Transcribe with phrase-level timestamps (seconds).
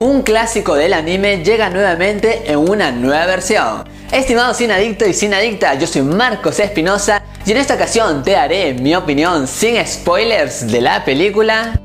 [0.00, 3.82] Un clásico del anime llega nuevamente en una nueva versión.
[4.12, 8.30] Estimado sin adicto y sin adicta, yo soy Marcos Espinosa y en esta ocasión te
[8.30, 11.80] daré mi opinión sin spoilers de la película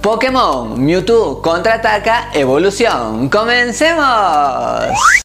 [0.00, 3.28] Pokémon Mewtwo contraataca evolución.
[3.28, 5.23] ¡Comencemos!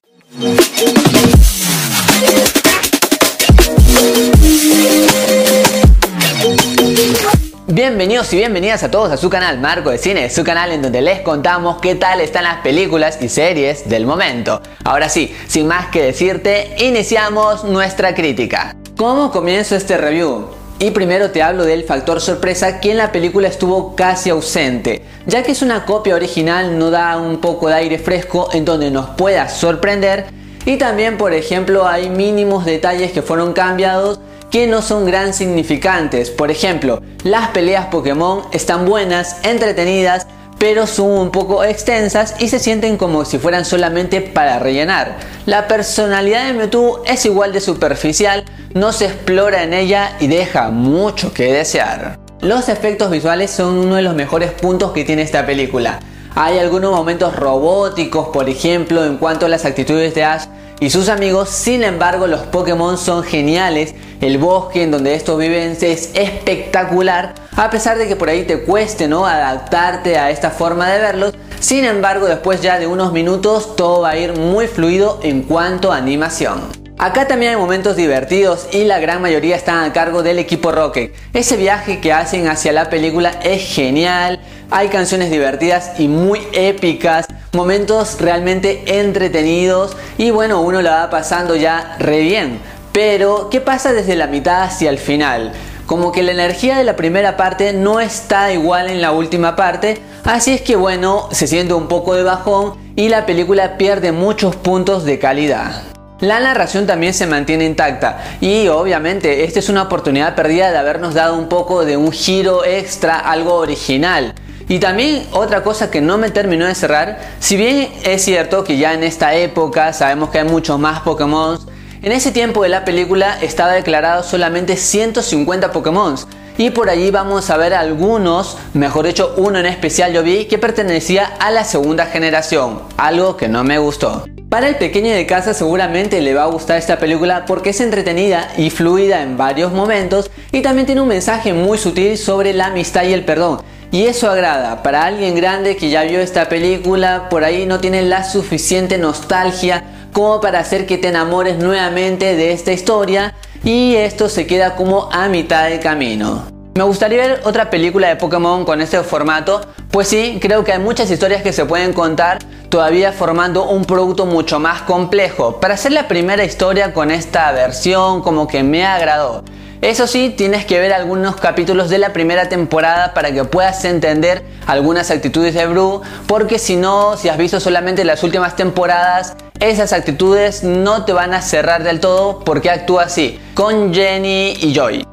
[7.99, 11.01] Bienvenidos y bienvenidas a todos a su canal Marco de Cine, su canal en donde
[11.01, 14.61] les contamos qué tal están las películas y series del momento.
[14.85, 18.73] Ahora sí, sin más que decirte, iniciamos nuestra crítica.
[18.95, 20.47] ¿Cómo comienzo este review?
[20.79, 25.43] Y primero te hablo del factor sorpresa que en la película estuvo casi ausente, ya
[25.43, 29.09] que es una copia original no da un poco de aire fresco en donde nos
[29.09, 30.27] pueda sorprender
[30.65, 36.29] y también por ejemplo hay mínimos detalles que fueron cambiados que no son gran significantes.
[36.29, 40.27] Por ejemplo, las peleas Pokémon están buenas, entretenidas,
[40.57, 45.17] pero son un poco extensas y se sienten como si fueran solamente para rellenar.
[45.45, 50.69] La personalidad de Mewtwo es igual de superficial, no se explora en ella y deja
[50.69, 52.19] mucho que desear.
[52.41, 55.99] Los efectos visuales son uno de los mejores puntos que tiene esta película.
[56.35, 60.45] Hay algunos momentos robóticos, por ejemplo, en cuanto a las actitudes de Ash
[60.79, 65.77] y sus amigos, sin embargo los Pokémon son geniales, el bosque en donde estos viven
[65.81, 69.25] es espectacular, a pesar de que por ahí te cueste ¿no?
[69.25, 74.11] adaptarte a esta forma de verlos, sin embargo después ya de unos minutos todo va
[74.11, 76.61] a ir muy fluido en cuanto a animación.
[76.97, 81.13] Acá también hay momentos divertidos y la gran mayoría están a cargo del equipo Rocket.
[81.33, 87.25] Ese viaje que hacen hacia la película es genial, hay canciones divertidas y muy épicas,
[87.53, 92.59] momentos realmente entretenidos y bueno, uno la va pasando ya re bien.
[92.91, 95.53] Pero, ¿qué pasa desde la mitad hacia el final?
[95.85, 99.99] Como que la energía de la primera parte no está igual en la última parte,
[100.23, 104.55] así es que bueno, se siente un poco de bajón y la película pierde muchos
[104.55, 105.83] puntos de calidad.
[106.19, 111.13] La narración también se mantiene intacta y obviamente esta es una oportunidad perdida de habernos
[111.13, 114.35] dado un poco de un giro extra, algo original.
[114.69, 118.77] Y también otra cosa que no me terminó de cerrar, si bien es cierto que
[118.77, 121.59] ya en esta época sabemos que hay muchos más Pokémon,
[122.03, 126.15] en ese tiempo de la película estaba declarado solamente 150 Pokémon.
[126.59, 130.59] Y por allí vamos a ver algunos, mejor dicho uno en especial yo vi que
[130.59, 134.25] pertenecía a la segunda generación, algo que no me gustó.
[134.49, 138.49] Para el pequeño de casa seguramente le va a gustar esta película porque es entretenida
[138.55, 143.03] y fluida en varios momentos y también tiene un mensaje muy sutil sobre la amistad
[143.03, 143.61] y el perdón.
[143.91, 144.83] Y eso agrada.
[144.83, 149.83] Para alguien grande que ya vio esta película, por ahí no tiene la suficiente nostalgia
[150.13, 153.33] como para hacer que te enamores nuevamente de esta historia
[153.63, 156.43] y esto se queda como a mitad de camino.
[156.75, 159.61] Me gustaría ver otra película de Pokémon con este formato,
[159.91, 162.39] pues sí, creo que hay muchas historias que se pueden contar
[162.69, 165.59] todavía formando un producto mucho más complejo.
[165.59, 169.43] Para hacer la primera historia con esta versión como que me agradó.
[169.81, 174.43] Eso sí, tienes que ver algunos capítulos de la primera temporada para que puedas entender
[174.67, 179.93] algunas actitudes de Bru, porque si no, si has visto solamente las últimas temporadas, esas
[179.93, 185.08] actitudes no te van a cerrar del todo porque actúa así, con Jenny y Joy.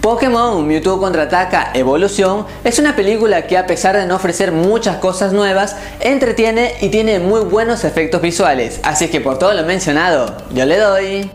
[0.00, 5.32] Pokémon Mewtwo Contraataca Evolución es una película que a pesar de no ofrecer muchas cosas
[5.32, 10.64] nuevas, entretiene y tiene muy buenos efectos visuales, así que por todo lo mencionado, yo
[10.66, 11.30] le doy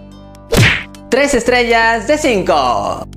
[1.09, 3.07] 3 estrellas de 5.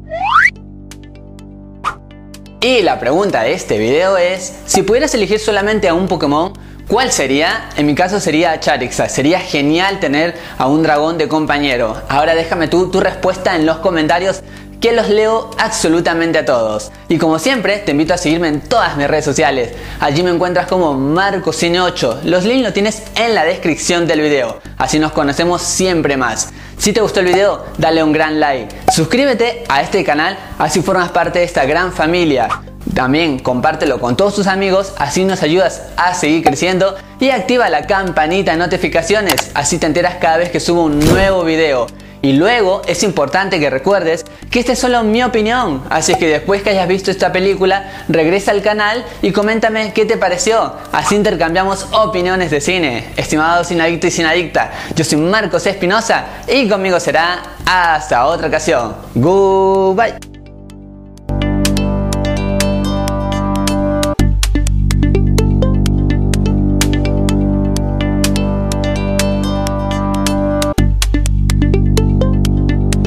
[2.61, 6.53] Y la pregunta de este video es, si pudieras elegir solamente a un Pokémon,
[6.89, 7.69] ¿Cuál sería?
[7.77, 9.11] En mi caso sería Charizard.
[9.11, 12.01] Sería genial tener a un dragón de compañero.
[12.09, 14.43] Ahora déjame tú tu respuesta en los comentarios
[14.81, 16.91] que los leo absolutamente a todos.
[17.09, 19.72] Y como siempre, te invito a seguirme en todas mis redes sociales.
[20.00, 22.22] Allí me encuentras como MarcoCine8.
[22.25, 24.60] Los links los tienes en la descripción del video.
[24.78, 26.53] Así nos conocemos siempre más.
[26.78, 28.75] Si te gustó el video, dale un gran like.
[28.92, 32.48] Suscríbete a este canal, así formas parte de esta gran familia.
[32.94, 37.86] También compártelo con todos tus amigos, así nos ayudas a seguir creciendo y activa la
[37.86, 41.86] campanita de notificaciones, así te enteras cada vez que subo un nuevo video.
[42.27, 46.61] Y luego es importante que recuerdes que esta es solo mi opinión, así que después
[46.61, 50.73] que hayas visto esta película, regresa al canal y coméntame qué te pareció.
[50.91, 53.11] Así intercambiamos opiniones de cine.
[53.17, 58.97] Estimado adicto y sinadicta, yo soy Marcos Espinosa y conmigo será hasta otra ocasión.
[59.15, 60.35] Goodbye.